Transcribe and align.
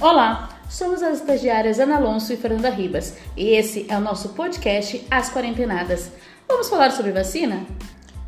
Olá, 0.00 0.48
somos 0.70 1.02
as 1.02 1.18
estagiárias 1.18 1.78
Ana 1.78 1.96
Alonso 1.96 2.32
e 2.32 2.36
Fernanda 2.38 2.70
Ribas 2.70 3.18
e 3.36 3.50
esse 3.50 3.84
é 3.86 3.98
o 3.98 4.00
nosso 4.00 4.30
podcast 4.30 5.06
As 5.10 5.28
Quarentenadas. 5.28 6.10
Vamos 6.48 6.70
falar 6.70 6.90
sobre 6.92 7.12
vacina? 7.12 7.66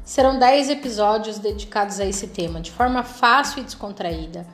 Serão 0.04 0.38
10 0.38 0.68
episódios 0.68 1.38
dedicados 1.38 1.98
a 1.98 2.04
esse 2.04 2.26
tema, 2.26 2.60
de 2.60 2.70
forma 2.70 3.02
fácil 3.02 3.60
e 3.60 3.64
descontraída. 3.64 4.46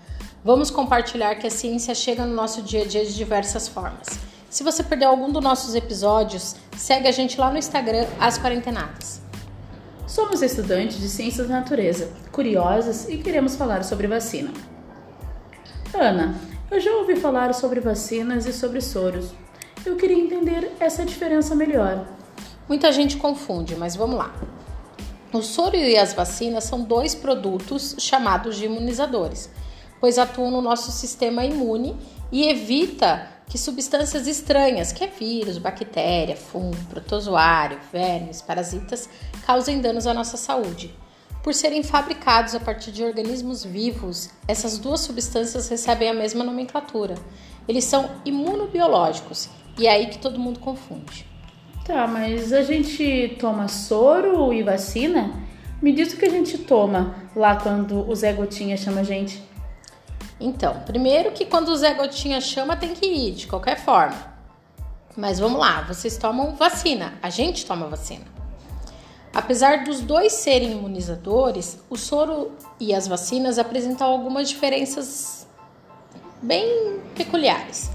Vamos 0.44 0.70
compartilhar 0.70 1.34
que 1.34 1.48
a 1.48 1.50
ciência 1.50 1.92
chega 1.92 2.24
no 2.24 2.36
nosso 2.36 2.62
dia 2.62 2.84
a 2.84 2.86
dia 2.86 3.04
de 3.04 3.16
diversas 3.16 3.66
formas. 3.66 4.06
Se 4.48 4.62
você 4.62 4.84
perdeu 4.84 5.08
algum 5.08 5.32
dos 5.32 5.42
nossos 5.42 5.74
episódios, 5.74 6.54
segue 6.76 7.08
a 7.08 7.12
gente 7.12 7.40
lá 7.40 7.50
no 7.50 7.58
Instagram, 7.58 8.06
As 8.20 8.38
Quarentenadas. 8.38 9.20
Somos 10.06 10.40
estudantes 10.40 11.00
de 11.00 11.08
Ciências 11.08 11.48
da 11.48 11.56
Natureza, 11.56 12.12
curiosas 12.30 13.08
e 13.08 13.18
queremos 13.18 13.56
falar 13.56 13.82
sobre 13.82 14.06
vacina. 14.06 14.52
Ana, 15.92 16.36
eu 16.70 16.80
já 16.80 16.92
ouvi 16.96 17.16
falar 17.16 17.54
sobre 17.54 17.80
vacinas 17.80 18.46
e 18.46 18.52
sobre 18.52 18.80
soros. 18.80 19.30
Eu 19.86 19.96
queria 19.96 20.18
entender 20.18 20.72
essa 20.78 21.04
diferença 21.04 21.54
melhor. 21.54 22.06
Muita 22.68 22.92
gente 22.92 23.16
confunde, 23.16 23.74
mas 23.74 23.96
vamos 23.96 24.18
lá. 24.18 24.34
O 25.32 25.42
soro 25.42 25.76
e 25.76 25.96
as 25.96 26.12
vacinas 26.12 26.64
são 26.64 26.82
dois 26.82 27.14
produtos 27.14 27.96
chamados 27.98 28.56
de 28.56 28.66
imunizadores, 28.66 29.50
pois 30.00 30.18
atuam 30.18 30.50
no 30.50 30.60
nosso 30.60 30.90
sistema 30.90 31.44
imune 31.44 31.96
e 32.30 32.48
evita 32.48 33.28
que 33.46 33.56
substâncias 33.56 34.26
estranhas, 34.26 34.92
que 34.92 35.04
é 35.04 35.06
vírus, 35.06 35.56
bactéria, 35.56 36.36
fungo, 36.36 36.76
protozoário, 36.90 37.78
vermes, 37.90 38.42
parasitas, 38.42 39.08
causem 39.46 39.80
danos 39.80 40.06
à 40.06 40.12
nossa 40.12 40.36
saúde. 40.36 40.94
Por 41.48 41.54
serem 41.54 41.82
fabricados 41.82 42.54
a 42.54 42.60
partir 42.60 42.92
de 42.92 43.02
organismos 43.02 43.64
vivos, 43.64 44.28
essas 44.46 44.76
duas 44.76 45.00
substâncias 45.00 45.66
recebem 45.66 46.10
a 46.10 46.12
mesma 46.12 46.44
nomenclatura. 46.44 47.14
Eles 47.66 47.84
são 47.84 48.10
imunobiológicos 48.22 49.48
e 49.78 49.86
é 49.86 49.92
aí 49.92 50.08
que 50.08 50.18
todo 50.18 50.38
mundo 50.38 50.60
confunde. 50.60 51.24
Tá, 51.86 52.06
mas 52.06 52.52
a 52.52 52.60
gente 52.60 53.34
toma 53.40 53.66
soro 53.66 54.52
e 54.52 54.62
vacina? 54.62 55.32
Me 55.80 55.90
diz 55.90 56.12
o 56.12 56.18
que 56.18 56.26
a 56.26 56.30
gente 56.30 56.58
toma 56.58 57.16
lá 57.34 57.56
quando 57.56 58.06
o 58.06 58.14
Zé 58.14 58.34
Gotinha 58.34 58.76
chama 58.76 59.00
a 59.00 59.04
gente. 59.04 59.42
Então, 60.38 60.82
primeiro 60.84 61.32
que 61.32 61.46
quando 61.46 61.70
o 61.70 61.76
Zé 61.78 61.94
Gotinha 61.94 62.42
chama 62.42 62.76
tem 62.76 62.92
que 62.92 63.06
ir, 63.06 63.32
de 63.32 63.46
qualquer 63.46 63.78
forma. 63.78 64.34
Mas 65.16 65.38
vamos 65.38 65.58
lá, 65.58 65.80
vocês 65.80 66.18
tomam 66.18 66.54
vacina, 66.56 67.14
a 67.22 67.30
gente 67.30 67.64
toma 67.64 67.86
vacina. 67.86 68.37
Apesar 69.38 69.84
dos 69.84 70.00
dois 70.00 70.32
serem 70.32 70.72
imunizadores, 70.72 71.78
o 71.88 71.96
soro 71.96 72.50
e 72.80 72.92
as 72.92 73.06
vacinas 73.06 73.56
apresentam 73.56 74.04
algumas 74.04 74.48
diferenças 74.48 75.46
bem 76.42 76.98
peculiares. 77.14 77.88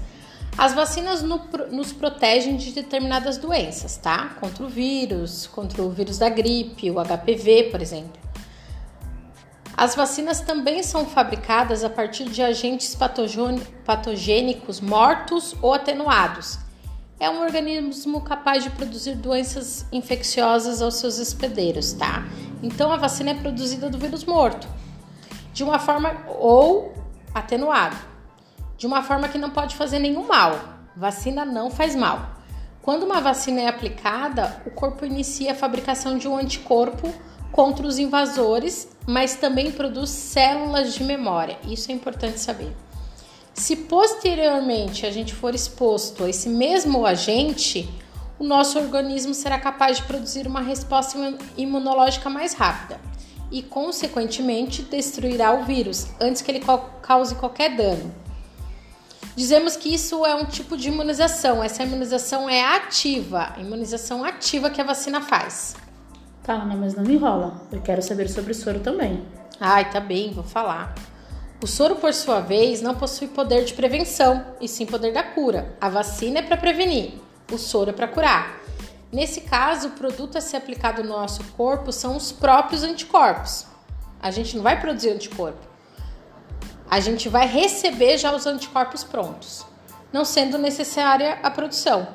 As 0.56 0.72
vacinas 0.72 1.20
no, 1.20 1.38
nos 1.70 1.92
protegem 1.92 2.56
de 2.56 2.72
determinadas 2.72 3.36
doenças, 3.36 3.98
tá? 3.98 4.30
Contra 4.40 4.64
o 4.64 4.70
vírus, 4.70 5.46
contra 5.46 5.82
o 5.82 5.90
vírus 5.90 6.16
da 6.16 6.30
gripe, 6.30 6.90
o 6.90 6.94
HPV, 6.94 7.64
por 7.64 7.82
exemplo. 7.82 8.18
As 9.76 9.94
vacinas 9.94 10.40
também 10.40 10.82
são 10.82 11.04
fabricadas 11.04 11.84
a 11.84 11.90
partir 11.90 12.24
de 12.24 12.42
agentes 12.42 12.96
patogênicos 13.84 14.80
mortos 14.80 15.54
ou 15.60 15.74
atenuados, 15.74 16.63
é 17.24 17.30
um 17.30 17.40
organismo 17.40 18.20
capaz 18.20 18.62
de 18.62 18.68
produzir 18.68 19.14
doenças 19.14 19.86
infecciosas 19.90 20.82
aos 20.82 20.96
seus 20.96 21.18
hospedeiros, 21.18 21.94
tá? 21.94 22.22
Então 22.62 22.92
a 22.92 22.98
vacina 22.98 23.30
é 23.30 23.34
produzida 23.34 23.88
do 23.88 23.96
vírus 23.96 24.26
morto, 24.26 24.68
de 25.50 25.64
uma 25.64 25.78
forma 25.78 26.26
ou 26.38 26.92
atenuado, 27.34 27.96
de 28.76 28.86
uma 28.86 29.02
forma 29.02 29.26
que 29.26 29.38
não 29.38 29.48
pode 29.48 29.74
fazer 29.74 30.00
nenhum 30.00 30.26
mal. 30.26 30.60
Vacina 30.94 31.46
não 31.46 31.70
faz 31.70 31.96
mal. 31.96 32.34
Quando 32.82 33.04
uma 33.04 33.22
vacina 33.22 33.62
é 33.62 33.68
aplicada, 33.68 34.62
o 34.66 34.70
corpo 34.70 35.06
inicia 35.06 35.52
a 35.52 35.54
fabricação 35.54 36.18
de 36.18 36.28
um 36.28 36.36
anticorpo 36.36 37.10
contra 37.50 37.86
os 37.86 37.98
invasores, 37.98 38.86
mas 39.06 39.34
também 39.34 39.72
produz 39.72 40.10
células 40.10 40.92
de 40.92 41.02
memória. 41.02 41.56
Isso 41.64 41.90
é 41.90 41.94
importante 41.94 42.38
saber. 42.38 42.83
Se 43.54 43.76
posteriormente 43.76 45.06
a 45.06 45.10
gente 45.12 45.32
for 45.32 45.54
exposto 45.54 46.24
a 46.24 46.28
esse 46.28 46.48
mesmo 46.48 47.06
agente, 47.06 47.88
o 48.38 48.44
nosso 48.44 48.78
organismo 48.78 49.32
será 49.32 49.58
capaz 49.58 49.98
de 49.98 50.02
produzir 50.02 50.46
uma 50.46 50.60
resposta 50.60 51.16
imunológica 51.56 52.28
mais 52.28 52.52
rápida 52.52 53.00
e, 53.50 53.62
consequentemente, 53.62 54.82
destruirá 54.82 55.52
o 55.54 55.64
vírus 55.64 56.08
antes 56.20 56.42
que 56.42 56.50
ele 56.50 56.64
cause 57.00 57.36
qualquer 57.36 57.76
dano. 57.76 58.12
Dizemos 59.36 59.76
que 59.76 59.92
isso 59.92 60.26
é 60.26 60.34
um 60.34 60.44
tipo 60.44 60.76
de 60.76 60.88
imunização. 60.88 61.62
Essa 61.62 61.84
imunização 61.84 62.50
é 62.50 62.62
ativa, 62.62 63.52
a 63.56 63.60
imunização 63.60 64.24
ativa 64.24 64.70
que 64.70 64.80
a 64.80 64.84
vacina 64.84 65.20
faz. 65.20 65.76
Tá, 66.42 66.54
Ana, 66.54 66.76
mas 66.76 66.94
não 66.94 67.04
me 67.04 67.14
enrola. 67.14 67.62
Eu 67.72 67.80
quero 67.80 68.02
saber 68.02 68.28
sobre 68.28 68.52
o 68.52 68.54
soro 68.54 68.80
também. 68.80 69.24
Ai, 69.60 69.90
tá 69.90 70.00
bem, 70.00 70.32
vou 70.32 70.44
falar. 70.44 70.94
O 71.62 71.66
soro, 71.66 71.96
por 71.96 72.12
sua 72.12 72.40
vez, 72.40 72.82
não 72.82 72.94
possui 72.94 73.28
poder 73.28 73.64
de 73.64 73.74
prevenção, 73.74 74.44
e 74.60 74.68
sim 74.68 74.84
poder 74.84 75.12
da 75.12 75.22
cura. 75.22 75.76
A 75.80 75.88
vacina 75.88 76.40
é 76.40 76.42
para 76.42 76.56
prevenir, 76.56 77.14
o 77.50 77.56
soro 77.56 77.90
é 77.90 77.92
para 77.92 78.08
curar. 78.08 78.60
Nesse 79.12 79.42
caso, 79.42 79.88
o 79.88 79.92
produto 79.92 80.36
a 80.36 80.40
ser 80.40 80.56
aplicado 80.56 81.02
no 81.02 81.10
nosso 81.10 81.44
corpo 81.56 81.92
são 81.92 82.16
os 82.16 82.32
próprios 82.32 82.82
anticorpos. 82.82 83.66
A 84.20 84.30
gente 84.30 84.56
não 84.56 84.62
vai 84.62 84.80
produzir 84.80 85.10
anticorpo. 85.10 85.66
A 86.90 87.00
gente 87.00 87.28
vai 87.28 87.46
receber 87.46 88.18
já 88.18 88.34
os 88.34 88.46
anticorpos 88.46 89.04
prontos, 89.04 89.64
não 90.12 90.24
sendo 90.24 90.58
necessária 90.58 91.38
a 91.42 91.50
produção. 91.50 92.06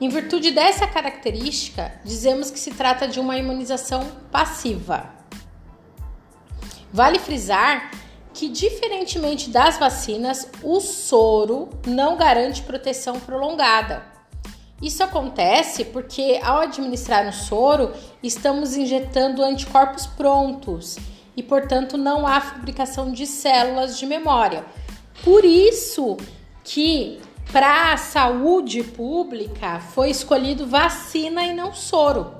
Em 0.00 0.08
virtude 0.08 0.50
dessa 0.50 0.86
característica, 0.86 1.92
dizemos 2.04 2.50
que 2.50 2.58
se 2.58 2.72
trata 2.72 3.06
de 3.06 3.20
uma 3.20 3.36
imunização 3.36 4.04
passiva. 4.32 5.10
Vale 6.92 7.18
frisar 7.18 7.90
que, 8.32 8.48
diferentemente 8.48 9.50
das 9.50 9.78
vacinas, 9.78 10.48
o 10.62 10.80
soro 10.80 11.68
não 11.86 12.16
garante 12.16 12.62
proteção 12.62 13.18
prolongada. 13.18 14.04
Isso 14.80 15.02
acontece 15.02 15.84
porque, 15.84 16.40
ao 16.42 16.60
administrar 16.60 17.28
o 17.28 17.32
soro, 17.32 17.92
estamos 18.22 18.76
injetando 18.76 19.42
anticorpos 19.42 20.06
prontos 20.06 20.96
e, 21.36 21.42
portanto, 21.42 21.98
não 21.98 22.26
há 22.26 22.40
fabricação 22.40 23.12
de 23.12 23.26
células 23.26 23.98
de 23.98 24.06
memória. 24.06 24.64
Por 25.22 25.44
isso 25.44 26.16
que, 26.64 27.20
para 27.52 27.92
a 27.92 27.96
saúde 27.98 28.82
pública, 28.82 29.80
foi 29.80 30.08
escolhido 30.08 30.66
vacina 30.66 31.44
e 31.44 31.52
não 31.52 31.74
soro, 31.74 32.32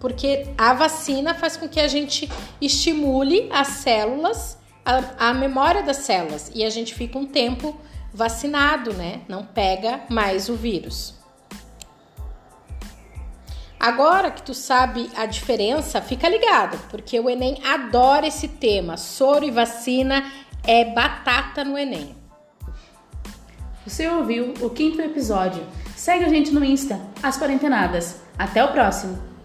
porque 0.00 0.48
a 0.58 0.72
vacina 0.72 1.34
faz 1.34 1.56
com 1.56 1.68
que 1.68 1.78
a 1.78 1.86
gente 1.86 2.28
estimule 2.60 3.48
as 3.52 3.68
células 3.68 4.58
a, 4.86 5.30
a 5.30 5.34
memória 5.34 5.82
das 5.82 5.98
células 5.98 6.52
e 6.54 6.64
a 6.64 6.70
gente 6.70 6.94
fica 6.94 7.18
um 7.18 7.26
tempo 7.26 7.76
vacinado, 8.14 8.94
né? 8.94 9.22
Não 9.28 9.44
pega 9.44 10.02
mais 10.08 10.48
o 10.48 10.54
vírus. 10.54 11.16
Agora 13.78 14.30
que 14.30 14.42
tu 14.42 14.54
sabe 14.54 15.10
a 15.16 15.26
diferença, 15.26 16.00
fica 16.00 16.28
ligado, 16.28 16.78
porque 16.88 17.18
o 17.18 17.28
Enem 17.28 17.58
adora 17.64 18.26
esse 18.26 18.48
tema. 18.48 18.96
Soro 18.96 19.44
e 19.44 19.50
vacina 19.50 20.24
é 20.64 20.84
batata 20.84 21.64
no 21.64 21.76
Enem. 21.76 22.14
Você 23.84 24.08
ouviu 24.08 24.54
o 24.60 24.70
quinto 24.70 25.00
episódio. 25.02 25.62
Segue 25.94 26.24
a 26.24 26.28
gente 26.28 26.52
no 26.52 26.64
Insta, 26.64 27.00
As 27.22 27.38
Quarentenadas. 27.38 28.20
Até 28.38 28.64
o 28.64 28.72
próximo! 28.72 29.35